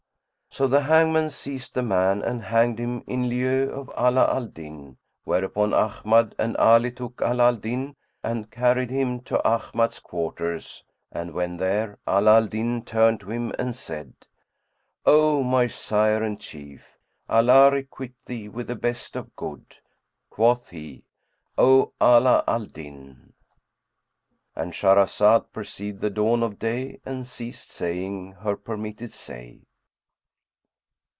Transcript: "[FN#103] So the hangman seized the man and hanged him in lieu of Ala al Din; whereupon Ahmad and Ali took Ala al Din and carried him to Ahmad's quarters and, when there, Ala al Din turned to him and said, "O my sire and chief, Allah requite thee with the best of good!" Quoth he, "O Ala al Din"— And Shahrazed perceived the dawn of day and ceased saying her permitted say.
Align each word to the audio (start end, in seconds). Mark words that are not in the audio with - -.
"[FN#103] 0.51 0.57
So 0.57 0.67
the 0.67 0.81
hangman 0.81 1.29
seized 1.29 1.73
the 1.75 1.81
man 1.81 2.21
and 2.21 2.41
hanged 2.43 2.77
him 2.77 3.05
in 3.07 3.29
lieu 3.29 3.69
of 3.71 3.89
Ala 3.97 4.25
al 4.29 4.47
Din; 4.47 4.97
whereupon 5.23 5.73
Ahmad 5.73 6.35
and 6.37 6.57
Ali 6.57 6.91
took 6.91 7.21
Ala 7.21 7.45
al 7.45 7.55
Din 7.55 7.95
and 8.21 8.51
carried 8.51 8.89
him 8.89 9.21
to 9.21 9.41
Ahmad's 9.47 9.99
quarters 9.99 10.83
and, 11.09 11.31
when 11.31 11.55
there, 11.55 11.99
Ala 12.05 12.35
al 12.35 12.47
Din 12.47 12.83
turned 12.83 13.21
to 13.21 13.31
him 13.31 13.53
and 13.57 13.73
said, 13.73 14.13
"O 15.05 15.41
my 15.41 15.67
sire 15.67 16.21
and 16.21 16.37
chief, 16.37 16.99
Allah 17.29 17.71
requite 17.71 18.15
thee 18.25 18.49
with 18.49 18.67
the 18.67 18.75
best 18.75 19.15
of 19.15 19.33
good!" 19.37 19.77
Quoth 20.29 20.67
he, 20.71 21.05
"O 21.57 21.93
Ala 22.01 22.43
al 22.45 22.65
Din"— 22.65 23.31
And 24.53 24.73
Shahrazed 24.73 25.53
perceived 25.53 26.01
the 26.01 26.09
dawn 26.09 26.43
of 26.43 26.59
day 26.59 26.99
and 27.05 27.25
ceased 27.25 27.69
saying 27.71 28.33
her 28.41 28.57
permitted 28.57 29.13
say. 29.13 29.61